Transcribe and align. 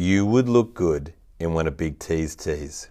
you 0.00 0.24
would 0.24 0.48
look 0.48 0.72
good 0.72 1.12
in 1.38 1.52
one 1.52 1.66
of 1.66 1.76
Big 1.76 1.98
T's 1.98 2.34
tees. 2.34 2.88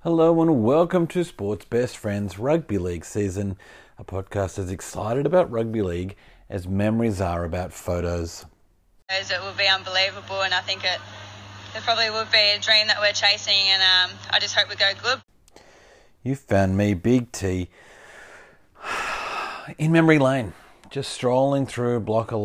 Hello 0.00 0.42
and 0.42 0.64
welcome 0.64 1.06
to 1.06 1.22
Sports 1.22 1.64
Best 1.66 1.96
Friends 1.96 2.40
Rugby 2.40 2.78
League 2.78 3.04
season, 3.04 3.56
a 4.00 4.04
podcast 4.04 4.58
as 4.58 4.68
excited 4.68 5.26
about 5.26 5.48
rugby 5.48 5.80
league 5.80 6.16
as 6.50 6.66
memories 6.66 7.20
are 7.20 7.44
about 7.44 7.72
photos. 7.72 8.44
It 9.10 9.44
would 9.44 9.56
be 9.56 9.68
unbelievable, 9.68 10.42
and 10.42 10.52
I 10.52 10.60
think 10.62 10.82
it, 10.82 10.98
it 11.76 11.82
probably 11.84 12.10
would 12.10 12.32
be 12.32 12.50
a 12.56 12.58
dream 12.58 12.88
that 12.88 12.98
we're 12.98 13.12
chasing, 13.12 13.54
and 13.54 14.10
um, 14.10 14.18
I 14.28 14.40
just 14.40 14.56
hope 14.56 14.68
we 14.68 14.74
go 14.74 14.90
good. 15.00 15.20
You 16.24 16.34
found 16.34 16.76
me, 16.76 16.94
Big 16.94 17.30
T, 17.30 17.68
in 19.78 19.92
memory 19.92 20.18
lane, 20.18 20.52
just 20.94 21.10
strolling 21.10 21.66
through 21.66 21.98
Blocker 21.98 22.36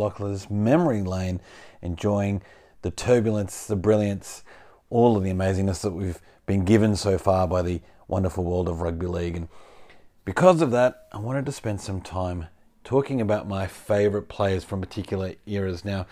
memory 0.50 1.04
lane, 1.04 1.40
enjoying 1.84 2.42
the 2.82 2.90
turbulence, 2.90 3.68
the 3.68 3.76
brilliance, 3.76 4.44
all 4.90 5.16
of 5.16 5.24
the 5.24 5.30
amazingness 5.30 5.82
that 5.82 5.92
we've 5.92 6.20
been 6.48 6.66
given 6.66 6.96
so 6.96 7.20
far 7.20 7.48
by 7.48 7.62
the 7.62 7.80
wonderful 8.08 8.44
world 8.44 8.68
of 8.68 8.82
rugby 8.82 9.06
league. 9.06 9.36
And 9.36 9.50
because 10.26 10.64
of 10.64 10.72
that, 10.72 11.06
I 11.12 11.20
wanted 11.20 11.46
to 11.46 11.52
spend 11.52 11.80
some 11.80 12.02
time 12.02 12.48
talking 12.84 13.22
about 13.22 13.48
my 13.48 13.68
favourite 13.68 14.30
players 14.30 14.64
from 14.64 14.82
particular 14.82 15.36
eras. 15.46 15.86
Now, 15.86 16.08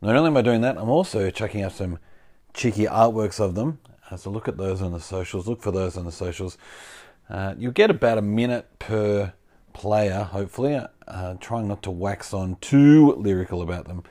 not 0.00 0.14
only 0.14 0.28
am 0.28 0.36
I 0.36 0.42
doing 0.42 0.60
that, 0.60 0.78
I'm 0.78 0.88
also 0.88 1.30
checking 1.30 1.62
out 1.62 1.72
some 1.72 1.98
cheeky 2.54 2.84
artworks 2.84 3.40
of 3.40 3.56
them. 3.56 3.80
Uh, 4.08 4.16
so 4.16 4.30
look 4.30 4.46
at 4.46 4.56
those 4.56 4.80
on 4.80 4.92
the 4.92 5.00
socials. 5.00 5.48
Look 5.48 5.62
for 5.62 5.72
those 5.72 5.96
on 5.96 6.04
the 6.04 6.12
socials. 6.12 6.58
Uh, 7.28 7.56
you'll 7.58 7.72
get 7.72 7.90
about 7.90 8.18
a 8.18 8.22
minute 8.22 8.78
per 8.78 9.32
player, 9.76 10.24
hopefully. 10.24 10.80
Uh, 11.06 11.34
trying 11.38 11.68
not 11.68 11.82
to 11.82 11.90
wax 11.90 12.34
on 12.34 12.56
too 12.56 13.12
lyrical 13.12 13.62
about 13.62 13.86
them 13.86 14.02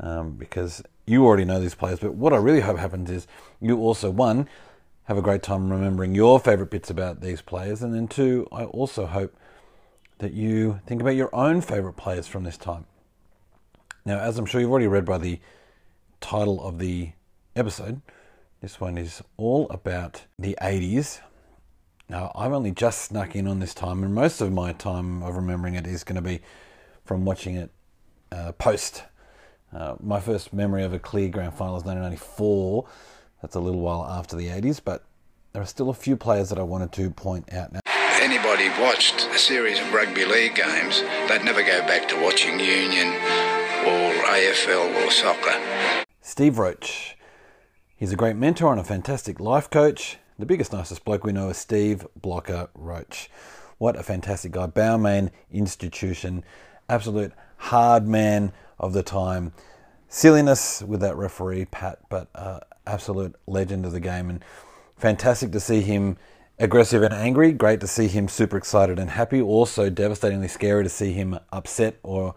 um, 0.00 0.32
because 0.32 0.82
you 1.06 1.24
already 1.24 1.44
know 1.44 1.60
these 1.60 1.74
players. 1.74 2.00
But 2.00 2.14
what 2.14 2.32
I 2.32 2.38
really 2.38 2.60
hope 2.60 2.78
happens 2.78 3.10
is 3.10 3.26
you 3.60 3.78
also, 3.78 4.10
one, 4.10 4.48
have 5.04 5.18
a 5.18 5.22
great 5.22 5.42
time 5.42 5.70
remembering 5.70 6.14
your 6.14 6.40
favourite 6.40 6.70
bits 6.70 6.90
about 6.90 7.20
these 7.20 7.42
players. 7.42 7.82
And 7.82 7.94
then 7.94 8.08
two, 8.08 8.48
I 8.50 8.64
also 8.64 9.06
hope 9.06 9.36
that 10.18 10.32
you 10.32 10.80
think 10.86 11.00
about 11.00 11.14
your 11.14 11.34
own 11.34 11.60
favourite 11.60 11.96
players 11.96 12.26
from 12.26 12.44
this 12.44 12.56
time. 12.56 12.86
Now, 14.04 14.18
as 14.18 14.38
I'm 14.38 14.46
sure 14.46 14.60
you've 14.60 14.70
already 14.70 14.88
read 14.88 15.04
by 15.04 15.18
the 15.18 15.38
title 16.20 16.64
of 16.64 16.78
the 16.78 17.12
episode, 17.54 18.00
this 18.62 18.80
one 18.80 18.96
is 18.96 19.22
all 19.36 19.68
about 19.70 20.24
the 20.38 20.56
80s. 20.62 21.20
Now, 22.08 22.32
I've 22.34 22.52
only 22.52 22.72
just 22.72 23.02
snuck 23.02 23.34
in 23.34 23.46
on 23.46 23.60
this 23.60 23.74
time, 23.74 24.02
and 24.04 24.14
most 24.14 24.40
of 24.40 24.52
my 24.52 24.72
time 24.72 25.22
of 25.22 25.36
remembering 25.36 25.74
it 25.74 25.86
is 25.86 26.04
going 26.04 26.16
to 26.16 26.22
be 26.22 26.40
from 27.04 27.24
watching 27.24 27.56
it 27.56 27.70
uh, 28.30 28.52
post. 28.52 29.04
Uh, 29.72 29.96
my 30.00 30.20
first 30.20 30.52
memory 30.52 30.84
of 30.84 30.92
a 30.92 30.98
clear 30.98 31.28
grand 31.28 31.54
final 31.54 31.76
is 31.76 31.84
1994. 31.84 32.86
That's 33.40 33.54
a 33.54 33.60
little 33.60 33.80
while 33.80 34.04
after 34.04 34.36
the 34.36 34.48
80s, 34.48 34.80
but 34.84 35.04
there 35.52 35.62
are 35.62 35.66
still 35.66 35.90
a 35.90 35.94
few 35.94 36.16
players 36.16 36.48
that 36.50 36.58
I 36.58 36.62
wanted 36.62 36.92
to 36.92 37.10
point 37.10 37.52
out 37.52 37.72
now. 37.72 37.80
Anybody 38.20 38.68
watched 38.80 39.26
a 39.26 39.38
series 39.38 39.80
of 39.80 39.92
rugby 39.92 40.24
league 40.24 40.54
games, 40.54 41.02
they'd 41.28 41.44
never 41.44 41.62
go 41.62 41.80
back 41.80 42.08
to 42.08 42.22
watching 42.22 42.60
Union 42.60 43.08
or 43.84 44.12
AFL 44.28 45.06
or 45.06 45.10
soccer. 45.10 46.04
Steve 46.20 46.58
Roach. 46.58 47.16
He's 47.96 48.12
a 48.12 48.16
great 48.16 48.36
mentor 48.36 48.70
and 48.72 48.80
a 48.80 48.84
fantastic 48.84 49.40
life 49.40 49.68
coach. 49.70 50.18
The 50.42 50.46
biggest, 50.46 50.72
nicest 50.72 51.04
bloke 51.04 51.22
we 51.22 51.30
know 51.30 51.50
is 51.50 51.56
Steve 51.56 52.04
Blocker 52.20 52.68
Roach. 52.74 53.30
What 53.78 53.94
a 53.94 54.02
fantastic 54.02 54.50
guy. 54.50 54.66
Balmain 54.66 55.30
institution. 55.52 56.42
Absolute 56.88 57.32
hard 57.58 58.08
man 58.08 58.50
of 58.76 58.92
the 58.92 59.04
time. 59.04 59.52
Silliness 60.08 60.82
with 60.82 61.00
that 61.00 61.14
referee, 61.14 61.66
Pat, 61.66 62.00
but 62.08 62.26
uh, 62.34 62.58
absolute 62.88 63.36
legend 63.46 63.86
of 63.86 63.92
the 63.92 64.00
game. 64.00 64.30
And 64.30 64.44
fantastic 64.96 65.52
to 65.52 65.60
see 65.60 65.80
him 65.80 66.16
aggressive 66.58 67.04
and 67.04 67.14
angry. 67.14 67.52
Great 67.52 67.78
to 67.78 67.86
see 67.86 68.08
him 68.08 68.26
super 68.26 68.56
excited 68.56 68.98
and 68.98 69.10
happy. 69.10 69.40
Also 69.40 69.90
devastatingly 69.90 70.48
scary 70.48 70.82
to 70.82 70.90
see 70.90 71.12
him 71.12 71.38
upset 71.52 72.00
or 72.02 72.34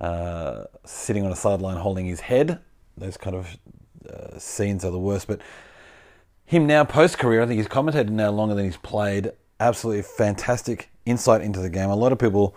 uh, 0.00 0.64
sitting 0.84 1.24
on 1.24 1.30
a 1.30 1.36
sideline 1.36 1.76
holding 1.76 2.06
his 2.06 2.18
head. 2.18 2.58
Those 2.96 3.16
kind 3.16 3.36
of 3.36 3.56
uh, 4.12 4.40
scenes 4.40 4.84
are 4.84 4.90
the 4.90 4.98
worst. 4.98 5.28
But 5.28 5.38
him 6.44 6.66
now 6.66 6.84
post 6.84 7.18
career, 7.18 7.42
I 7.42 7.46
think 7.46 7.58
he's 7.58 7.68
commentated 7.68 8.10
now 8.10 8.30
longer 8.30 8.54
than 8.54 8.66
he's 8.66 8.76
played. 8.76 9.32
Absolutely 9.60 10.02
fantastic 10.02 10.90
insight 11.06 11.40
into 11.40 11.60
the 11.60 11.70
game. 11.70 11.90
A 11.90 11.96
lot 11.96 12.12
of 12.12 12.18
people 12.18 12.54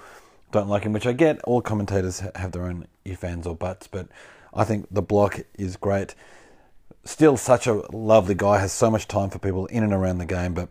don't 0.51 0.67
like 0.67 0.83
him, 0.83 0.93
which 0.93 1.07
I 1.07 1.13
get. 1.13 1.41
All 1.43 1.61
commentators 1.61 2.21
have 2.35 2.51
their 2.51 2.63
own 2.63 2.87
if, 3.05 3.23
ands, 3.23 3.47
or 3.47 3.55
buts, 3.55 3.87
but 3.87 4.07
I 4.53 4.63
think 4.63 4.87
the 4.91 5.01
block 5.01 5.41
is 5.57 5.77
great. 5.77 6.15
Still, 7.03 7.37
such 7.37 7.67
a 7.67 7.83
lovely 7.95 8.35
guy, 8.35 8.59
has 8.59 8.73
so 8.73 8.91
much 8.91 9.07
time 9.07 9.29
for 9.29 9.39
people 9.39 9.65
in 9.67 9.83
and 9.83 9.93
around 9.93 10.17
the 10.17 10.25
game, 10.25 10.53
but 10.53 10.69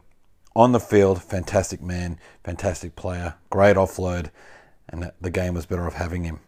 on 0.55 0.73
the 0.73 0.81
field, 0.81 1.23
fantastic 1.23 1.83
man, 1.83 2.19
fantastic 2.45 2.97
player, 2.97 3.35
great 3.51 3.77
offload, 3.77 4.31
and 4.89 5.11
the 5.21 5.31
game 5.31 5.55
was 5.55 5.67
better 5.67 5.87
off 5.87 5.95
having 5.95 6.25
him. 6.25 6.41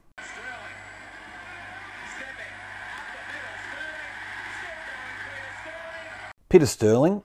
Peter 6.48 6.64
Sterling, 6.64 7.22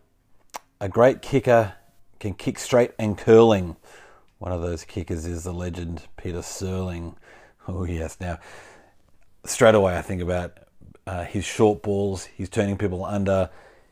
a 0.82 0.90
great 0.90 1.22
kicker, 1.22 1.76
can 2.20 2.34
kick 2.34 2.60
straight 2.60 2.92
and 3.00 3.18
curling. 3.18 3.78
One 4.40 4.52
of 4.52 4.62
those 4.62 4.84
kickers 4.84 5.26
is 5.26 5.46
the 5.46 5.54
legend 5.54 6.04
Peter 6.18 6.42
Sterling. 6.42 7.16
Oh, 7.66 7.86
yes. 7.86 8.18
Now, 8.20 8.40
straight 9.46 9.76
away, 9.76 9.98
I 9.98 10.02
think 10.02 10.22
about 10.22 10.58
uh, 11.08 11.24
his 11.24 11.46
short 11.46 11.82
balls, 11.82 12.26
he's 12.26 12.50
turning 12.50 12.78
people 12.78 13.06
under, 13.06 13.50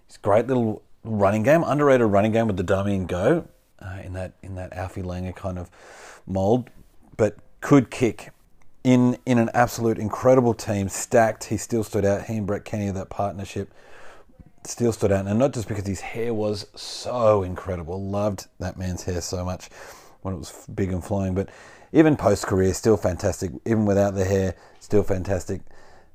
his 0.07 0.17
great 0.17 0.47
little 0.47 0.83
running 1.05 1.43
game, 1.43 1.63
underrated 1.63 2.07
running 2.07 2.33
game 2.33 2.47
with 2.47 2.57
the 2.57 2.63
dummy 2.63 2.95
and 2.95 3.07
go 3.07 3.47
uh, 3.79 3.99
in 4.03 4.11
that 4.13 4.33
in 4.43 4.55
that 4.55 4.73
Alfie 4.73 5.01
Langer 5.01 5.35
kind 5.35 5.57
of 5.57 5.69
mold, 6.27 6.69
but 7.15 7.37
could 7.61 7.89
kick 7.89 8.31
in 8.83 9.17
in 9.25 9.37
an 9.37 9.49
absolute 9.53 9.97
incredible 9.97 10.53
team, 10.53 10.89
stacked. 10.89 11.45
He 11.45 11.57
still 11.57 11.83
stood 11.83 12.03
out. 12.03 12.25
He 12.25 12.35
and 12.35 12.45
Brett 12.45 12.65
Kenny, 12.65 12.91
that 12.91 13.09
partnership, 13.09 13.73
still 14.63 14.91
stood 14.91 15.11
out, 15.11 15.27
and 15.27 15.39
not 15.39 15.53
just 15.53 15.67
because 15.67 15.85
his 15.85 16.01
hair 16.01 16.33
was 16.33 16.67
so 16.75 17.43
incredible. 17.43 18.03
Loved 18.03 18.47
that 18.59 18.77
man's 18.77 19.03
hair 19.03 19.21
so 19.21 19.43
much 19.45 19.69
when 20.21 20.33
it 20.33 20.37
was 20.37 20.65
big 20.73 20.91
and 20.91 21.03
flowing, 21.03 21.33
but 21.33 21.49
even 21.93 22.15
post 22.15 22.45
career, 22.45 22.73
still 22.73 22.97
fantastic. 22.97 23.51
Even 23.65 23.85
without 23.85 24.15
the 24.15 24.25
hair, 24.25 24.55
still 24.79 25.03
fantastic 25.03 25.61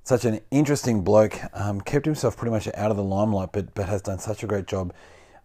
such 0.07 0.25
an 0.25 0.41
interesting 0.53 1.03
bloke. 1.03 1.37
Um, 1.53 1.81
kept 1.81 2.07
himself 2.07 2.37
pretty 2.37 2.53
much 2.53 2.69
out 2.75 2.93
of 2.93 2.97
the 2.97 3.03
limelight, 3.03 3.51
but 3.53 3.75
but 3.75 3.89
has 3.89 4.03
done 4.03 4.21
such 4.21 4.45
a 4.45 4.47
great 4.47 4.67
job 4.67 4.95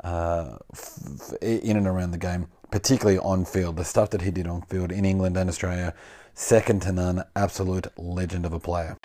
uh, 0.04 0.58
f- 0.72 1.34
in 1.42 1.78
and 1.78 1.88
around 1.88 2.12
the 2.12 2.20
game, 2.20 2.48
particularly 2.70 3.18
on 3.18 3.44
field. 3.44 3.78
The 3.78 3.86
stuff 3.86 4.12
that 4.12 4.22
he 4.22 4.30
did 4.30 4.46
on 4.46 4.62
field 4.62 4.92
in 4.92 5.04
England 5.04 5.36
and 5.36 5.50
Australia, 5.50 5.96
second 6.36 6.84
to 6.84 6.92
none. 6.92 7.24
Absolute 7.36 7.88
legend 7.98 8.46
of 8.46 8.54
a 8.54 8.60
player. 8.60 8.98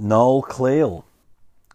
Noel 0.00 0.40
Cleal 0.40 1.04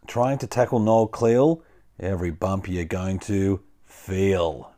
trying 0.07 0.39
to 0.39 0.47
tackle 0.47 0.79
Noel 0.79 1.05
Cleal, 1.05 1.61
every 1.99 2.31
bump 2.31 2.67
you're 2.67 2.83
going 2.83 3.19
to 3.19 3.61
feel. 3.85 4.71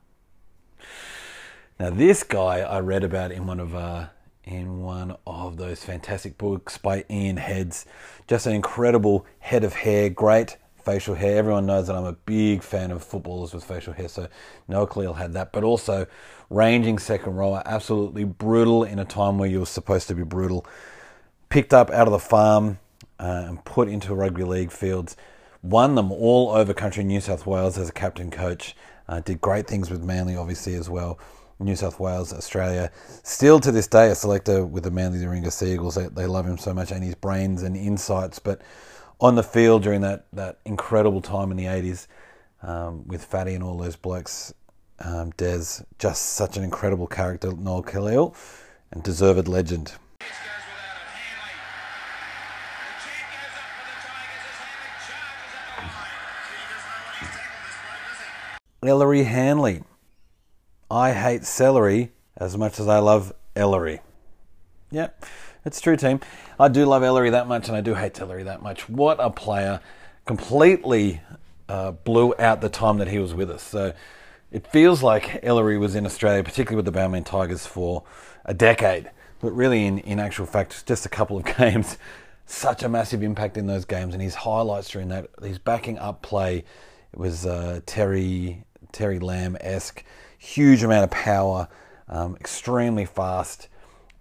Now, 1.80 1.92
this 1.92 2.24
guy 2.24 2.60
I 2.60 2.82
read 2.82 3.06
about 3.06 3.32
in 3.32 3.48
one 3.48 3.62
of 3.62 3.74
uh, 3.74 4.08
in 4.44 4.82
one 4.82 5.16
of 5.26 5.56
those 5.56 5.82
fantastic 5.82 6.38
books 6.38 6.78
by 6.78 7.06
Ian 7.10 7.38
Heads. 7.38 7.86
Just 8.28 8.48
an 8.48 8.54
incredible 8.54 9.26
head 9.40 9.64
of 9.64 9.76
hair, 9.76 10.10
great 10.10 10.58
facial 10.76 11.16
hair. 11.16 11.38
Everyone 11.38 11.66
knows 11.66 11.88
that 11.88 11.96
I'm 11.96 12.04
a 12.04 12.14
big 12.14 12.64
fan 12.64 12.92
of 12.92 13.02
footballers 13.02 13.54
with 13.54 13.64
facial 13.64 13.94
hair, 13.94 14.10
so 14.10 14.28
Noel 14.68 14.88
Cleal 14.88 15.14
had 15.14 15.32
that. 15.34 15.54
But 15.54 15.64
also, 15.64 16.06
ranging 16.50 17.00
second 17.00 17.36
rower, 17.36 17.64
absolutely 17.66 18.26
brutal 18.26 18.84
in 18.84 19.00
a 19.00 19.06
time 19.06 19.38
where 19.38 19.50
you 19.50 19.62
were 19.62 19.66
supposed 19.66 20.10
to 20.10 20.16
be 20.16 20.24
brutal. 20.24 20.66
Picked 21.48 21.74
up 21.74 21.90
out 21.92 22.08
of 22.08 22.12
the 22.12 22.20
farm, 22.20 22.80
uh, 23.20 23.46
and 23.48 23.64
put 23.66 23.88
into 23.88 24.14
rugby 24.14 24.44
league 24.44 24.72
fields. 24.72 25.16
Won 25.64 25.96
them 25.96 26.12
all 26.12 26.52
over 26.52 26.74
country 26.74 27.04
New 27.04 27.22
South 27.22 27.46
Wales 27.46 27.78
as 27.78 27.90
a 27.90 27.94
captain 27.94 28.32
coach. 28.32 28.76
Uh, 29.08 29.20
did 29.22 29.42
great 29.42 29.68
things 29.68 29.90
with 29.90 30.04
Manly, 30.04 30.36
obviously, 30.36 30.76
as 30.76 30.90
well. 30.90 31.20
New 31.60 31.76
South 31.76 32.00
Wales, 32.00 32.32
Australia. 32.32 32.92
Still 33.24 33.60
to 33.60 33.72
this 33.72 33.88
day, 33.88 34.10
a 34.10 34.16
selector 34.16 34.64
with 34.66 34.84
the 34.84 34.92
Manly 34.92 35.20
Warringah 35.20 35.52
Sea 35.52 35.74
Eagles. 35.74 35.96
They, 35.96 36.08
they 36.08 36.28
love 36.28 36.46
him 36.46 36.58
so 36.58 36.74
much 36.74 36.92
and 36.92 37.04
his 37.04 37.16
brains 37.16 37.64
and 37.64 37.76
insights. 37.76 38.38
But 38.38 38.62
on 39.20 39.36
the 39.36 39.44
field 39.44 39.82
during 39.82 40.02
that, 40.02 40.28
that 40.34 40.60
incredible 40.66 41.22
time 41.22 41.50
in 41.50 41.58
the 41.58 41.66
80s 41.66 42.08
um, 42.62 43.08
with 43.08 43.26
Fatty 43.26 43.56
and 43.56 43.64
all 43.64 43.78
those 43.78 43.96
blokes, 43.96 44.54
um, 45.00 45.32
Des, 45.32 45.84
just 45.98 46.34
such 46.34 46.58
an 46.58 46.64
incredible 46.64 47.08
character, 47.08 47.52
Noel 47.52 47.82
Cleal, 47.82 48.36
and 48.92 49.02
deserved 49.04 49.48
legend. 49.48 49.94
Ellery 58.84 59.24
Hanley. 59.24 59.84
I 60.90 61.12
hate 61.14 61.46
celery 61.46 62.12
as 62.36 62.56
much 62.58 62.80
as 62.80 62.88
I 62.88 63.00
love 63.00 63.34
Ellery. 63.56 64.02
Yeah, 64.92 65.10
it's 65.66 65.82
true, 65.82 65.98
team. 65.98 66.20
I 66.60 66.68
do 66.68 66.86
love 66.86 67.04
Ellery 67.04 67.32
that 67.32 67.48
much, 67.48 67.68
and 67.68 67.76
I 67.76 67.82
do 67.82 67.96
hate 67.96 68.20
Ellery 68.22 68.44
that 68.44 68.62
much. 68.62 68.88
What 68.88 69.18
a 69.20 69.30
player! 69.30 69.82
Completely 70.26 71.22
uh, 71.68 71.92
blew 71.92 72.36
out 72.38 72.62
the 72.62 72.70
time 72.70 72.98
that 73.00 73.08
he 73.08 73.18
was 73.18 73.34
with 73.34 73.50
us. 73.50 73.64
So 73.64 73.94
it 74.52 74.68
feels 74.68 75.02
like 75.02 75.40
Ellery 75.44 75.78
was 75.78 75.96
in 75.96 76.06
Australia, 76.06 76.44
particularly 76.44 76.78
with 76.84 76.94
the 76.94 76.98
Balmain 76.98 77.26
Tigers, 77.26 77.66
for 77.66 78.04
a 78.46 78.54
decade. 78.54 79.10
But 79.40 79.52
really, 79.52 79.86
in, 79.86 80.00
in 80.00 80.20
actual 80.20 80.46
fact, 80.46 80.86
just 80.86 81.06
a 81.06 81.10
couple 81.10 81.38
of 81.38 81.46
games. 81.58 81.98
Such 82.46 82.84
a 82.84 82.90
massive 82.90 83.24
impact 83.24 83.58
in 83.58 83.68
those 83.68 83.86
games, 83.86 84.14
and 84.14 84.22
his 84.22 84.36
highlights 84.36 84.90
during 84.90 85.10
that, 85.10 85.30
his 85.42 85.58
backing 85.60 85.98
up 85.98 86.22
play, 86.22 86.64
it 87.12 87.20
was 87.20 87.46
uh, 87.46 87.82
Terry 87.86 88.64
Terry 88.98 89.20
Lamb 89.20 89.56
esque, 89.62 90.04
huge 90.40 90.82
amount 90.82 91.04
of 91.04 91.12
power, 91.12 91.68
um, 92.10 92.36
extremely 92.36 93.06
fast, 93.06 93.68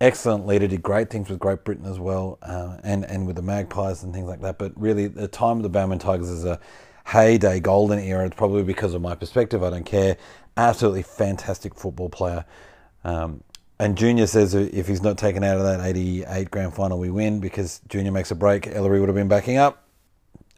excellent 0.02 0.46
leader, 0.46 0.66
did 0.66 0.82
great 0.82 1.08
things 1.08 1.30
with 1.30 1.38
Great 1.38 1.64
Britain 1.64 1.86
as 1.86 1.98
well, 1.98 2.38
uh, 2.42 2.76
and 2.84 3.04
and 3.04 3.26
with 3.26 3.36
the 3.36 3.42
Magpies 3.42 4.02
and 4.02 4.12
things 4.12 4.28
like 4.28 4.42
that. 4.42 4.58
But 4.58 4.78
really, 4.78 5.06
the 5.06 5.28
time 5.28 5.56
of 5.56 5.62
the 5.62 5.70
Balmain 5.70 5.98
Tigers 5.98 6.28
is 6.28 6.44
a 6.44 6.60
heyday, 7.06 7.58
golden 7.58 7.98
era. 8.00 8.26
It's 8.26 8.36
probably 8.36 8.64
because 8.64 8.92
of 8.92 9.00
my 9.00 9.14
perspective. 9.14 9.62
I 9.62 9.70
don't 9.70 9.86
care. 9.86 10.18
Absolutely 10.58 11.02
fantastic 11.02 11.74
football 11.74 12.10
player. 12.10 12.44
Um, 13.02 13.42
and 13.78 13.96
Junior 13.96 14.26
says 14.26 14.54
if 14.54 14.88
he's 14.88 15.02
not 15.02 15.16
taken 15.16 15.42
out 15.42 15.56
of 15.56 15.62
that 15.62 15.80
88 15.80 16.50
grand 16.50 16.74
final, 16.74 16.98
we 16.98 17.10
win 17.10 17.40
because 17.40 17.80
Junior 17.88 18.12
makes 18.12 18.30
a 18.30 18.34
break. 18.34 18.66
Ellery 18.66 19.00
would 19.00 19.08
have 19.08 19.16
been 19.16 19.28
backing 19.28 19.56
up. 19.56 19.86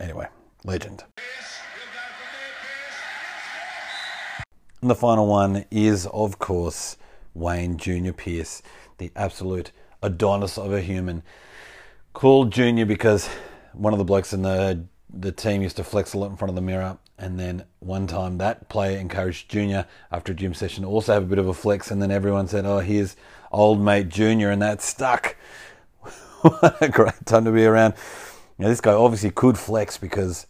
Anyway, 0.00 0.26
legend. 0.64 1.04
And 4.80 4.88
the 4.88 4.94
final 4.94 5.26
one 5.26 5.64
is, 5.70 6.06
of 6.06 6.38
course, 6.38 6.96
Wayne 7.34 7.78
Junior 7.78 8.12
Pearce, 8.12 8.62
the 8.98 9.10
absolute 9.16 9.72
Adonis 10.02 10.56
of 10.56 10.72
a 10.72 10.80
human. 10.80 11.24
Called 12.12 12.52
Junior 12.52 12.86
because 12.86 13.28
one 13.72 13.92
of 13.92 13.98
the 13.98 14.04
blokes 14.04 14.32
in 14.32 14.42
the 14.42 14.84
the 15.10 15.32
team 15.32 15.62
used 15.62 15.76
to 15.76 15.84
flex 15.84 16.12
a 16.12 16.18
lot 16.18 16.30
in 16.30 16.36
front 16.36 16.50
of 16.50 16.54
the 16.54 16.60
mirror. 16.60 16.98
And 17.18 17.40
then 17.40 17.64
one 17.80 18.06
time 18.06 18.38
that 18.38 18.68
player 18.68 18.98
encouraged 18.98 19.48
Junior 19.48 19.86
after 20.12 20.32
a 20.32 20.34
gym 20.34 20.54
session 20.54 20.82
to 20.82 20.88
also 20.88 21.14
have 21.14 21.22
a 21.24 21.26
bit 21.26 21.38
of 21.38 21.48
a 21.48 21.54
flex. 21.54 21.90
And 21.90 22.00
then 22.00 22.10
everyone 22.10 22.46
said, 22.46 22.64
Oh, 22.66 22.78
here's 22.78 23.16
old 23.50 23.80
mate 23.80 24.10
Junior. 24.10 24.50
And 24.50 24.62
that 24.62 24.82
stuck. 24.82 25.34
what 26.42 26.80
a 26.80 26.88
great 26.88 27.26
time 27.26 27.46
to 27.46 27.52
be 27.52 27.64
around. 27.64 27.94
Now, 28.58 28.68
this 28.68 28.80
guy 28.80 28.92
obviously 28.92 29.30
could 29.30 29.58
flex 29.58 29.98
because 29.98 30.46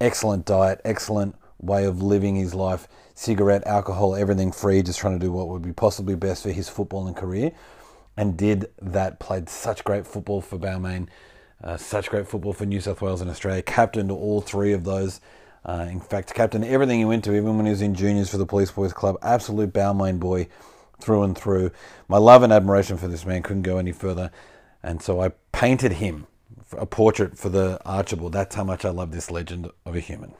excellent 0.00 0.44
diet, 0.44 0.80
excellent 0.84 1.36
way 1.60 1.84
of 1.84 2.02
living 2.02 2.36
his 2.36 2.54
life, 2.54 2.88
cigarette, 3.14 3.66
alcohol, 3.66 4.14
everything 4.14 4.52
free, 4.52 4.82
just 4.82 4.98
trying 4.98 5.18
to 5.18 5.24
do 5.24 5.32
what 5.32 5.48
would 5.48 5.62
be 5.62 5.72
possibly 5.72 6.14
best 6.14 6.42
for 6.42 6.50
his 6.50 6.68
footballing 6.68 7.16
career. 7.16 7.52
And 8.16 8.36
did 8.36 8.70
that, 8.80 9.18
played 9.18 9.48
such 9.48 9.82
great 9.84 10.06
football 10.06 10.40
for 10.40 10.58
Balmain 10.58 11.08
uh, 11.64 11.76
such 11.78 12.10
great 12.10 12.28
football 12.28 12.52
for 12.52 12.66
New 12.66 12.80
South 12.80 13.00
Wales 13.00 13.20
and 13.20 13.30
Australia. 13.30 13.62
Captained 13.62 14.10
all 14.10 14.40
three 14.40 14.72
of 14.72 14.84
those. 14.84 15.20
Uh, 15.64 15.86
in 15.90 15.98
fact, 15.98 16.34
captained 16.34 16.64
everything 16.64 16.98
he 16.98 17.06
went 17.06 17.24
to, 17.24 17.34
even 17.34 17.56
when 17.56 17.64
he 17.64 17.70
was 17.70 17.80
in 17.80 17.94
juniors 17.94 18.28
for 18.28 18.36
the 18.36 18.44
Police 18.44 18.70
Boys 18.70 18.92
Club. 18.92 19.16
Absolute 19.22 19.72
Balmain 19.72 20.20
boy 20.20 20.46
through 21.00 21.22
and 21.22 21.36
through. 21.36 21.70
My 22.06 22.18
love 22.18 22.42
and 22.42 22.52
admiration 22.52 22.98
for 22.98 23.08
this 23.08 23.24
man 23.24 23.42
couldn't 23.42 23.62
go 23.62 23.78
any 23.78 23.92
further. 23.92 24.30
And 24.82 25.00
so 25.00 25.22
I 25.22 25.30
painted 25.52 25.92
him 25.92 26.26
a 26.76 26.84
portrait 26.84 27.38
for 27.38 27.48
the 27.48 27.80
Archibald. 27.86 28.32
That's 28.34 28.54
how 28.54 28.64
much 28.64 28.84
I 28.84 28.90
love 28.90 29.12
this 29.12 29.30
legend 29.30 29.70
of 29.86 29.96
a 29.96 30.00
human. 30.00 30.34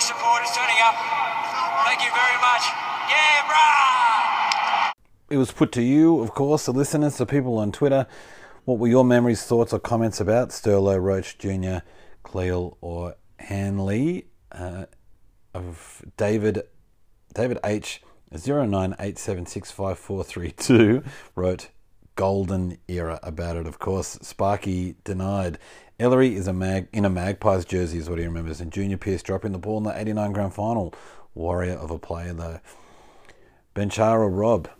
Your 0.00 0.16
supporters 0.16 0.48
turning 0.56 0.80
up. 0.82 0.96
Thank 1.84 2.00
you 2.00 2.08
very 2.08 2.40
much. 2.40 2.64
Yeah, 3.10 3.44
brah! 3.50 4.92
It 5.28 5.36
was 5.36 5.52
put 5.52 5.72
to 5.72 5.82
you, 5.82 6.20
of 6.20 6.32
course, 6.32 6.64
the 6.64 6.72
listeners, 6.72 7.18
the 7.18 7.26
people 7.26 7.58
on 7.58 7.70
Twitter. 7.70 8.06
What 8.64 8.78
were 8.78 8.88
your 8.88 9.04
memories, 9.04 9.42
thoughts, 9.42 9.74
or 9.74 9.78
comments 9.78 10.18
about 10.18 10.52
Sterlo, 10.52 10.98
Roach 10.98 11.36
Jr., 11.36 11.84
Cleal, 12.22 12.78
or 12.80 13.16
Hanley? 13.40 14.28
Uh, 14.50 14.86
of 15.52 16.00
David 16.16 16.62
David 17.34 17.58
H. 17.62 18.00
0987654432 18.32 21.04
wrote 21.34 21.68
golden 22.14 22.78
era 22.88 23.20
about 23.22 23.56
it. 23.56 23.66
Of 23.66 23.78
course, 23.78 24.18
Sparky 24.22 24.96
denied. 25.04 25.58
Ellery 26.00 26.34
is 26.34 26.48
a 26.48 26.54
mag 26.54 26.88
in 26.94 27.04
a 27.04 27.10
Magpies 27.10 27.66
jersey, 27.66 27.98
is 27.98 28.08
what 28.08 28.18
he 28.18 28.24
remembers, 28.24 28.58
and 28.58 28.72
Junior 28.72 28.96
Pearce 28.96 29.22
dropping 29.22 29.52
the 29.52 29.58
ball 29.58 29.76
in 29.76 29.84
the 29.84 30.00
89 30.00 30.32
grand 30.32 30.54
final. 30.54 30.94
Warrior 31.34 31.74
of 31.74 31.90
a 31.90 31.98
player, 31.98 32.32
though. 32.32 32.60
Benchara 33.74 34.26
Rob 34.30 34.70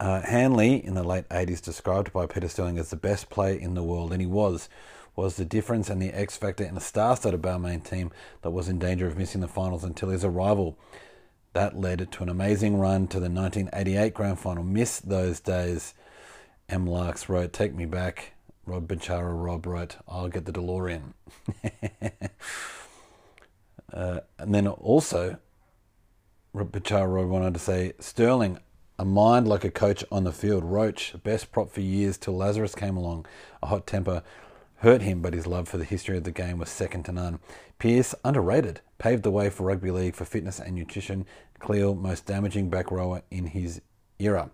uh, 0.00 0.22
Hanley 0.22 0.84
in 0.84 0.94
the 0.94 1.04
late 1.04 1.28
80s 1.28 1.62
described 1.62 2.12
by 2.12 2.26
Peter 2.26 2.48
Sterling 2.48 2.78
as 2.78 2.90
the 2.90 2.96
best 2.96 3.30
player 3.30 3.56
in 3.56 3.74
the 3.74 3.82
world, 3.84 4.10
and 4.10 4.20
he 4.20 4.26
was. 4.26 4.68
Was 5.14 5.36
the 5.36 5.44
difference 5.44 5.88
and 5.88 6.02
the 6.02 6.10
X 6.10 6.36
factor 6.36 6.64
in 6.64 6.76
a 6.76 6.80
star-studded 6.80 7.40
Balmain 7.40 7.88
team 7.88 8.10
that 8.42 8.50
was 8.50 8.68
in 8.68 8.80
danger 8.80 9.06
of 9.06 9.16
missing 9.16 9.40
the 9.40 9.46
finals 9.46 9.84
until 9.84 10.08
his 10.08 10.24
arrival. 10.24 10.76
That 11.52 11.78
led 11.78 12.10
to 12.10 12.22
an 12.24 12.28
amazing 12.28 12.76
run 12.76 13.06
to 13.06 13.20
the 13.20 13.30
1988 13.30 14.12
grand 14.14 14.40
final. 14.40 14.64
Miss 14.64 14.98
those 14.98 15.38
days. 15.38 15.94
M. 16.68 16.88
Larks 16.88 17.28
wrote, 17.28 17.52
Take 17.52 17.72
me 17.72 17.86
back. 17.86 18.33
Rob 18.66 18.88
Benchara 18.88 19.32
Rob 19.32 19.66
wrote, 19.66 19.96
I'll 20.08 20.28
get 20.28 20.46
the 20.46 20.52
DeLorean. 20.52 21.12
uh, 23.92 24.20
and 24.38 24.54
then 24.54 24.66
also, 24.66 25.38
Rob 26.52 26.72
Benchara 26.72 27.12
Rob 27.12 27.28
wanted 27.28 27.54
to 27.54 27.60
say, 27.60 27.92
Sterling, 27.98 28.58
a 28.98 29.04
mind 29.04 29.48
like 29.48 29.64
a 29.64 29.70
coach 29.70 30.04
on 30.10 30.24
the 30.24 30.32
field. 30.32 30.64
Roach, 30.64 31.14
best 31.22 31.52
prop 31.52 31.70
for 31.70 31.80
years 31.80 32.16
till 32.16 32.36
Lazarus 32.36 32.74
came 32.74 32.96
along. 32.96 33.26
A 33.62 33.66
hot 33.66 33.86
temper 33.86 34.22
hurt 34.76 35.02
him, 35.02 35.20
but 35.20 35.34
his 35.34 35.46
love 35.46 35.68
for 35.68 35.78
the 35.78 35.84
history 35.84 36.16
of 36.16 36.24
the 36.24 36.30
game 36.30 36.58
was 36.58 36.68
second 36.68 37.04
to 37.04 37.12
none. 37.12 37.40
Pearce, 37.78 38.14
underrated, 38.24 38.80
paved 38.98 39.24
the 39.24 39.30
way 39.30 39.50
for 39.50 39.64
rugby 39.64 39.90
league 39.90 40.14
for 40.14 40.24
fitness 40.24 40.60
and 40.60 40.74
nutrition. 40.74 41.26
Cleal, 41.58 41.94
most 41.94 42.26
damaging 42.26 42.70
back 42.70 42.90
rower 42.90 43.22
in 43.30 43.46
his 43.46 43.80
era. 44.18 44.50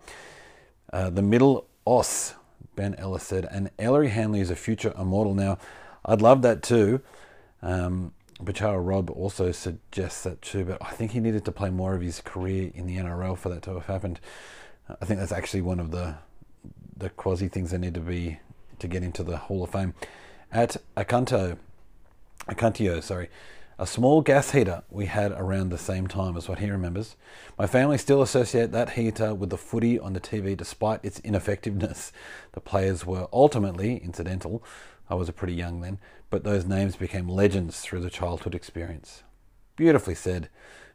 Uh, 0.92 1.10
the 1.10 1.22
middle 1.22 1.66
os, 1.86 2.34
Ben 2.80 2.94
Ellis 2.94 3.24
said, 3.24 3.46
and 3.50 3.70
Ellery 3.78 4.08
Hanley 4.08 4.40
is 4.40 4.48
a 4.48 4.56
future 4.56 4.94
immortal. 4.98 5.34
Now, 5.34 5.58
I'd 6.02 6.22
love 6.22 6.40
that 6.40 6.62
too. 6.62 7.02
Um, 7.60 8.14
Bachara 8.42 8.80
Rob 8.82 9.10
also 9.10 9.52
suggests 9.52 10.22
that 10.22 10.40
too, 10.40 10.64
but 10.64 10.78
I 10.80 10.92
think 10.92 11.10
he 11.10 11.20
needed 11.20 11.44
to 11.44 11.52
play 11.52 11.68
more 11.68 11.94
of 11.94 12.00
his 12.00 12.22
career 12.22 12.70
in 12.74 12.86
the 12.86 12.96
NRL 12.96 13.36
for 13.36 13.50
that 13.50 13.60
to 13.64 13.74
have 13.74 13.84
happened. 13.84 14.18
I 14.88 15.04
think 15.04 15.20
that's 15.20 15.30
actually 15.30 15.60
one 15.60 15.78
of 15.78 15.90
the 15.90 16.14
the 16.96 17.10
quasi 17.10 17.48
things 17.48 17.70
that 17.72 17.80
need 17.80 17.92
to 17.92 18.00
be 18.00 18.38
to 18.78 18.88
get 18.88 19.02
into 19.02 19.22
the 19.22 19.36
Hall 19.36 19.62
of 19.62 19.72
Fame. 19.72 19.92
At 20.50 20.78
Acanto, 20.96 21.58
Acantio, 22.48 23.02
sorry, 23.02 23.28
a 23.80 23.86
small 23.86 24.20
gas 24.20 24.50
heater 24.50 24.82
we 24.90 25.06
had 25.06 25.32
around 25.32 25.70
the 25.70 25.78
same 25.78 26.06
time 26.06 26.36
as 26.36 26.46
what 26.46 26.58
he 26.58 26.70
remembers. 26.70 27.16
My 27.58 27.66
family 27.66 27.96
still 27.96 28.20
associate 28.20 28.72
that 28.72 28.90
heater 28.90 29.34
with 29.34 29.48
the 29.48 29.56
footy 29.56 29.98
on 29.98 30.12
the 30.12 30.20
TV 30.20 30.54
despite 30.54 31.02
its 31.02 31.18
ineffectiveness. 31.20 32.12
The 32.52 32.60
players 32.60 33.06
were 33.06 33.28
ultimately 33.32 33.96
incidental. 33.96 34.62
I 35.08 35.14
was 35.14 35.30
a 35.30 35.32
pretty 35.32 35.54
young 35.54 35.80
then, 35.80 35.98
but 36.28 36.44
those 36.44 36.66
names 36.66 36.96
became 36.96 37.26
legends 37.26 37.80
through 37.80 38.00
the 38.00 38.10
childhood 38.10 38.54
experience. 38.54 39.22
Beautifully 39.76 40.14
said, 40.14 40.50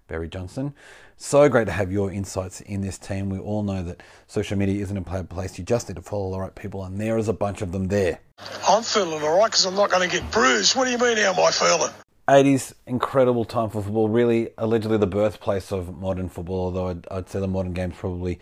Barry 0.08 0.28
Johnson. 0.28 0.76
So 1.18 1.50
great 1.50 1.66
to 1.66 1.72
have 1.72 1.92
your 1.92 2.12
insights 2.12 2.62
in 2.62 2.82
this 2.82 3.00
team. 3.00 3.30
We 3.30 3.40
all 3.40 3.64
know 3.64 3.82
that 3.82 4.04
social 4.28 4.58
media 4.58 4.84
isn't 4.84 4.98
a 4.98 5.24
place. 5.24 5.58
You 5.58 5.64
just 5.64 5.90
need 5.90 5.96
to 5.96 6.04
follow 6.04 6.32
the 6.32 6.40
right 6.40 6.54
people, 6.54 6.84
and 6.84 7.00
there 7.00 7.18
is 7.18 7.30
a 7.30 7.34
bunch 7.34 7.64
of 7.64 7.72
them 7.72 7.88
there. 7.88 8.20
I'm 8.68 8.84
feeling 8.84 9.24
all 9.24 9.40
right 9.40 9.46
because 9.46 9.66
I'm 9.66 9.76
not 9.76 9.90
going 9.90 10.08
to 10.08 10.20
get 10.20 10.30
bruised. 10.30 10.76
What 10.76 10.86
do 10.86 10.92
you 10.92 11.00
mean, 11.00 11.18
how 11.18 11.34
am 11.34 11.40
I 11.40 11.52
feeling? 11.52 11.92
80s, 12.28 12.74
incredible 12.88 13.46
time 13.46 13.70
for 13.70 13.82
football. 13.82 14.10
Really, 14.10 14.50
allegedly 14.58 14.98
the 14.98 15.08
birthplace 15.08 15.72
of 15.72 15.98
modern 15.98 16.30
football, 16.30 16.66
although 16.66 16.88
I'd, 16.88 17.08
I'd 17.12 17.30
say 17.30 17.40
the 17.40 17.48
modern 17.48 17.74
games 17.74 17.96
probably 17.98 18.40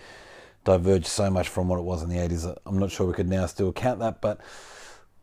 diverged 0.63 1.08
so 1.08 1.30
much 1.30 1.50
from 1.50 1.68
what 1.68 1.80
it 1.80 1.84
was 1.84 2.02
in 2.04 2.10
the 2.10 2.16
80s. 2.16 2.58
I'm 2.66 2.80
not 2.80 2.92
sure 2.92 3.06
we 3.06 3.13
could 3.13 3.28
now 3.28 3.46
still 3.46 3.74
count 3.74 4.00
that, 4.00 4.22
but 4.22 4.40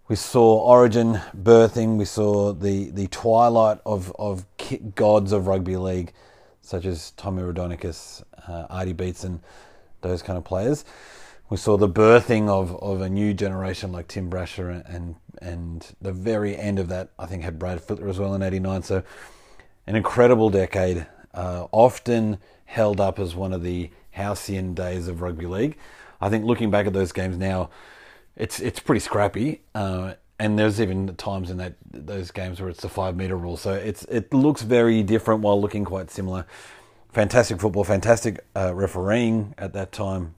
we 0.08 0.16
saw 0.16 0.58
Origin 0.58 1.20
birthing. 1.34 1.96
We 1.96 2.04
saw 2.04 2.52
the, 2.52 2.90
the 2.90 3.06
twilight 3.06 3.78
of, 3.86 4.14
of 4.18 4.44
gods 4.94 5.32
of 5.32 5.46
rugby 5.46 5.76
league, 5.76 6.12
such 6.60 6.84
as 6.84 7.12
Tommy 7.12 7.42
Raudonikis, 7.42 8.22
uh, 8.46 8.66
Artie 8.68 8.92
Beetson, 8.92 9.40
those 10.02 10.20
kind 10.22 10.36
of 10.36 10.44
players. 10.44 10.84
We 11.50 11.56
saw 11.56 11.76
the 11.76 11.88
birthing 11.88 12.48
of, 12.48 12.76
of 12.80 13.00
a 13.00 13.10
new 13.10 13.34
generation 13.34 13.90
like 13.90 14.06
Tim 14.06 14.30
Brasher 14.30 14.84
and 14.88 15.16
and 15.42 15.84
the 16.00 16.12
very 16.12 16.56
end 16.56 16.78
of 16.78 16.88
that 16.88 17.10
I 17.18 17.26
think 17.26 17.42
had 17.42 17.58
Brad 17.58 17.80
Fittler 17.80 18.08
as 18.08 18.18
well 18.20 18.34
in 18.34 18.42
'89. 18.42 18.82
So 18.84 19.02
an 19.86 19.96
incredible 19.96 20.48
decade, 20.48 21.06
uh, 21.34 21.66
often 21.72 22.38
held 22.66 23.00
up 23.00 23.18
as 23.18 23.34
one 23.34 23.52
of 23.52 23.64
the 23.64 23.90
halcyon 24.12 24.74
days 24.74 25.08
of 25.08 25.22
rugby 25.22 25.46
league. 25.46 25.76
I 26.20 26.28
think 26.28 26.44
looking 26.44 26.70
back 26.70 26.86
at 26.86 26.92
those 26.92 27.10
games 27.10 27.36
now, 27.36 27.70
it's 28.36 28.60
it's 28.60 28.78
pretty 28.78 29.00
scrappy. 29.00 29.62
Uh, 29.74 30.14
and 30.38 30.56
there's 30.56 30.80
even 30.80 31.16
times 31.16 31.50
in 31.50 31.56
that 31.56 31.74
those 31.90 32.30
games 32.30 32.60
where 32.60 32.70
it's 32.70 32.82
the 32.82 32.88
five 32.88 33.16
meter 33.16 33.36
rule. 33.36 33.56
So 33.56 33.72
it's 33.72 34.04
it 34.04 34.32
looks 34.32 34.62
very 34.62 35.02
different 35.02 35.40
while 35.40 35.60
looking 35.60 35.84
quite 35.84 36.12
similar. 36.12 36.46
Fantastic 37.08 37.60
football, 37.60 37.82
fantastic 37.82 38.38
uh, 38.54 38.72
refereeing 38.72 39.52
at 39.58 39.72
that 39.72 39.90
time. 39.90 40.36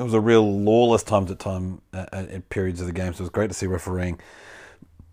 It 0.00 0.04
was 0.04 0.14
a 0.14 0.20
real 0.20 0.60
lawless 0.62 1.02
times 1.02 1.30
at 1.30 1.38
time 1.38 1.82
uh, 1.92 2.06
at 2.10 2.48
periods 2.48 2.80
of 2.80 2.86
the 2.86 2.92
game. 2.92 3.12
So 3.12 3.18
it 3.18 3.20
was 3.20 3.30
great 3.30 3.48
to 3.48 3.54
see 3.54 3.66
refereeing 3.66 4.18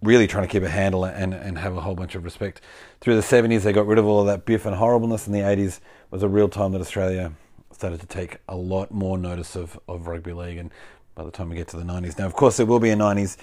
really 0.01 0.27
trying 0.27 0.47
to 0.47 0.51
keep 0.51 0.63
a 0.63 0.69
handle 0.69 1.03
and, 1.05 1.33
and 1.33 1.57
have 1.57 1.75
a 1.75 1.81
whole 1.81 1.95
bunch 1.95 2.15
of 2.15 2.23
respect. 2.23 2.61
Through 3.01 3.15
the 3.15 3.21
70s, 3.21 3.63
they 3.63 3.73
got 3.73 3.87
rid 3.87 3.97
of 3.97 4.05
all 4.05 4.21
of 4.21 4.27
that 4.27 4.45
biff 4.45 4.65
and 4.65 4.75
horribleness. 4.75 5.27
In 5.27 5.33
the 5.33 5.39
80s 5.39 5.79
was 6.11 6.23
a 6.23 6.29
real 6.29 6.47
time 6.47 6.71
that 6.71 6.81
Australia 6.81 7.33
started 7.71 7.99
to 7.99 8.05
take 8.05 8.37
a 8.47 8.55
lot 8.55 8.91
more 8.91 9.17
notice 9.17 9.55
of, 9.55 9.79
of 9.87 10.07
rugby 10.07 10.33
league. 10.33 10.57
And 10.57 10.71
by 11.15 11.23
the 11.23 11.31
time 11.31 11.49
we 11.49 11.55
get 11.55 11.67
to 11.69 11.77
the 11.77 11.83
90s, 11.83 12.17
now, 12.17 12.25
of 12.25 12.33
course, 12.33 12.57
there 12.57 12.65
will 12.65 12.79
be 12.79 12.91
a 12.91 12.95
90s 12.95 13.37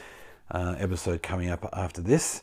uh, 0.50 0.76
episode 0.78 1.22
coming 1.22 1.50
up 1.50 1.68
after 1.72 2.00
this. 2.00 2.42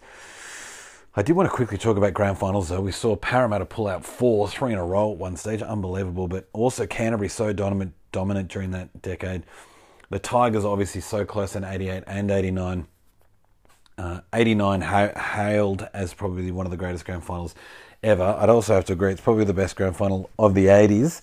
I 1.15 1.23
did 1.23 1.35
want 1.35 1.49
to 1.49 1.55
quickly 1.55 1.77
talk 1.77 1.97
about 1.97 2.13
grand 2.13 2.37
finals, 2.37 2.69
though. 2.69 2.81
We 2.81 2.91
saw 2.91 3.15
Parramatta 3.15 3.65
pull 3.65 3.87
out 3.87 4.05
four, 4.05 4.47
three 4.47 4.71
in 4.73 4.77
a 4.77 4.85
row 4.85 5.11
at 5.11 5.17
one 5.17 5.35
stage, 5.35 5.61
unbelievable. 5.61 6.27
But 6.27 6.47
also 6.53 6.85
Canterbury 6.85 7.27
so 7.27 7.51
dominant, 7.51 7.93
dominant 8.11 8.49
during 8.49 8.71
that 8.71 9.01
decade. 9.01 9.43
The 10.09 10.19
Tigers 10.19 10.65
obviously 10.65 11.01
so 11.01 11.25
close 11.25 11.55
in 11.55 11.63
'88 11.63 12.03
and 12.07 12.31
'89. 12.31 12.87
Uh, 13.97 14.21
89 14.33 14.81
ha- 14.81 15.11
hailed 15.35 15.87
as 15.93 16.13
probably 16.15 16.49
one 16.49 16.65
of 16.65 16.71
the 16.71 16.77
greatest 16.77 17.05
grand 17.05 17.23
finals 17.23 17.53
ever. 18.01 18.35
I'd 18.39 18.49
also 18.49 18.73
have 18.73 18.85
to 18.85 18.93
agree 18.93 19.11
it's 19.11 19.21
probably 19.21 19.43
the 19.43 19.53
best 19.53 19.75
grand 19.75 19.95
final 19.95 20.29
of 20.39 20.55
the 20.55 20.67
80s. 20.67 21.21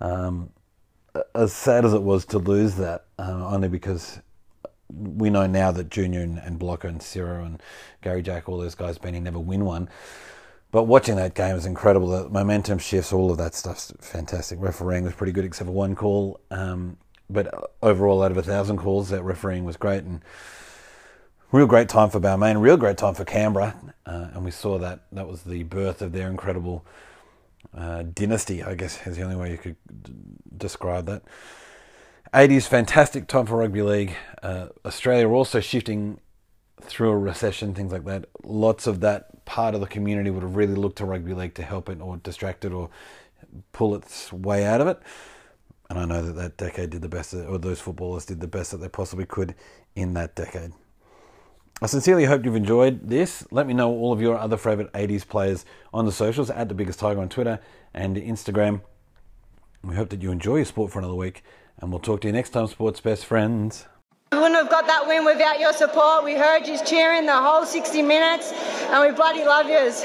Um, 0.00 0.50
as 1.34 1.52
sad 1.52 1.84
as 1.84 1.92
it 1.92 2.02
was 2.02 2.24
to 2.26 2.38
lose 2.38 2.76
that, 2.76 3.06
uh, 3.18 3.48
only 3.48 3.68
because 3.68 4.20
we 4.88 5.30
know 5.30 5.46
now 5.46 5.72
that 5.72 5.90
Junior 5.90 6.20
and, 6.20 6.38
and 6.38 6.58
Blocker 6.58 6.88
and 6.88 7.02
Ciro 7.02 7.44
and 7.44 7.62
Garry 8.02 8.22
Jack, 8.22 8.48
all 8.48 8.58
those 8.58 8.74
guys, 8.74 8.98
Benny 8.98 9.20
never 9.20 9.38
win 9.38 9.64
one. 9.64 9.88
But 10.72 10.84
watching 10.84 11.16
that 11.16 11.34
game 11.34 11.54
is 11.54 11.66
incredible. 11.66 12.08
The 12.08 12.28
momentum 12.30 12.78
shifts, 12.78 13.12
all 13.12 13.30
of 13.30 13.36
that 13.38 13.54
stuff's 13.54 13.92
fantastic. 14.00 14.58
Refereeing 14.60 15.04
was 15.04 15.12
pretty 15.12 15.32
good, 15.32 15.44
except 15.44 15.66
for 15.66 15.72
one 15.72 15.94
call. 15.94 16.40
Um, 16.50 16.96
but 17.28 17.72
overall, 17.82 18.22
out 18.22 18.30
of 18.30 18.38
a 18.38 18.42
thousand 18.42 18.78
calls, 18.78 19.10
that 19.10 19.22
refereeing 19.22 19.64
was 19.64 19.76
great 19.76 20.02
and 20.02 20.22
real 21.52 21.66
great 21.66 21.90
time 21.90 22.08
for 22.08 22.20
Balmain, 22.20 22.60
real 22.60 22.78
great 22.78 22.96
time 22.96 23.14
for 23.14 23.24
Canberra, 23.24 23.76
uh, 24.06 24.28
and 24.32 24.44
we 24.44 24.50
saw 24.50 24.78
that 24.78 25.00
that 25.12 25.28
was 25.28 25.42
the 25.42 25.62
birth 25.64 26.00
of 26.00 26.12
their 26.12 26.28
incredible 26.28 26.84
uh, 27.76 28.02
dynasty. 28.02 28.62
I 28.62 28.74
guess 28.74 29.06
is 29.06 29.16
the 29.16 29.22
only 29.22 29.36
way 29.36 29.52
you 29.52 29.58
could 29.58 29.76
d- 30.02 30.12
describe 30.56 31.06
that. 31.06 31.22
80s, 32.32 32.66
fantastic 32.66 33.28
time 33.28 33.44
for 33.44 33.58
rugby 33.58 33.82
league. 33.82 34.16
Uh, 34.42 34.68
Australia 34.86 35.28
were 35.28 35.34
also 35.34 35.60
shifting 35.60 36.18
through 36.80 37.10
a 37.10 37.18
recession, 37.18 37.74
things 37.74 37.92
like 37.92 38.04
that. 38.04 38.26
Lots 38.42 38.86
of 38.86 39.00
that 39.00 39.44
part 39.44 39.74
of 39.74 39.80
the 39.80 39.86
community 39.86 40.30
would 40.30 40.42
have 40.42 40.56
really 40.56 40.74
looked 40.74 40.98
to 40.98 41.04
rugby 41.04 41.34
league 41.34 41.54
to 41.54 41.62
help 41.62 41.88
it 41.88 42.00
or 42.00 42.16
distract 42.18 42.64
it 42.64 42.72
or 42.72 42.90
pull 43.72 43.94
its 43.94 44.32
way 44.32 44.64
out 44.64 44.80
of 44.80 44.86
it. 44.86 45.00
And 45.90 45.98
I 45.98 46.04
know 46.06 46.22
that 46.22 46.32
that 46.36 46.56
decade 46.56 46.90
did 46.90 47.02
the 47.02 47.08
best, 47.08 47.34
or 47.34 47.58
those 47.58 47.80
footballers 47.80 48.24
did 48.24 48.40
the 48.40 48.46
best 48.46 48.70
that 48.70 48.78
they 48.78 48.88
possibly 48.88 49.26
could 49.26 49.54
in 49.94 50.14
that 50.14 50.34
decade. 50.34 50.72
I 51.82 51.86
sincerely 51.86 52.24
hope 52.24 52.44
you've 52.44 52.56
enjoyed 52.56 53.08
this. 53.08 53.46
Let 53.50 53.66
me 53.66 53.74
know 53.74 53.90
all 53.90 54.12
of 54.12 54.20
your 54.20 54.38
other 54.38 54.56
favourite 54.56 54.92
80s 54.92 55.26
players 55.26 55.64
on 55.92 56.06
the 56.06 56.12
socials 56.12 56.48
at 56.48 56.68
The 56.68 56.74
Biggest 56.74 56.98
Tiger 56.98 57.20
on 57.20 57.28
Twitter 57.28 57.58
and 57.92 58.16
Instagram. 58.16 58.82
We 59.82 59.96
hope 59.96 60.10
that 60.10 60.22
you 60.22 60.30
enjoy 60.30 60.56
your 60.56 60.64
sport 60.64 60.92
for 60.92 61.00
another 61.00 61.14
week 61.14 61.42
and 61.78 61.90
we'll 61.90 62.00
talk 62.00 62.20
to 62.20 62.28
you 62.28 62.32
next 62.32 62.50
time, 62.50 62.68
sports 62.68 63.00
best 63.00 63.26
friends. 63.26 63.86
We 64.32 64.38
wouldn't 64.38 64.56
have 64.56 64.70
got 64.70 64.86
that 64.86 65.06
win 65.06 65.26
without 65.26 65.60
your 65.60 65.74
support. 65.74 66.24
We 66.24 66.36
heard 66.36 66.66
you 66.66 66.82
cheering 66.86 67.26
the 67.26 67.36
whole 67.36 67.66
60 67.66 68.00
minutes, 68.00 68.50
and 68.88 69.06
we 69.06 69.14
bloody 69.14 69.44
love 69.44 69.68
yous. 69.68 70.02